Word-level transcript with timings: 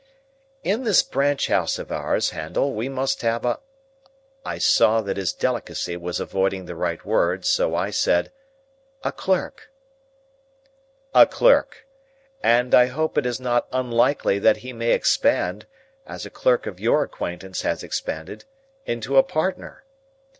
"In 0.63 0.83
this 0.83 1.03
branch 1.03 1.45
house 1.45 1.77
of 1.77 1.91
ours, 1.91 2.31
Handel, 2.31 2.73
we 2.73 2.89
must 2.89 3.21
have 3.21 3.45
a—" 3.45 3.59
I 4.43 4.57
saw 4.57 4.99
that 5.01 5.15
his 5.15 5.31
delicacy 5.31 5.95
was 5.95 6.19
avoiding 6.19 6.65
the 6.65 6.73
right 6.73 7.05
word, 7.05 7.45
so 7.45 7.75
I 7.75 7.91
said, 7.91 8.31
"A 9.03 9.11
clerk." 9.11 9.69
"A 11.13 11.27
clerk. 11.27 11.85
And 12.41 12.73
I 12.73 12.87
hope 12.87 13.15
it 13.15 13.27
is 13.27 13.39
not 13.39 13.67
at 13.67 13.75
all 13.75 13.81
unlikely 13.81 14.39
that 14.39 14.57
he 14.65 14.73
may 14.73 14.93
expand 14.93 15.67
(as 16.07 16.25
a 16.25 16.31
clerk 16.31 16.65
of 16.65 16.79
your 16.79 17.03
acquaintance 17.03 17.61
has 17.61 17.83
expanded) 17.83 18.45
into 18.87 19.17
a 19.17 19.23
partner. 19.23 19.83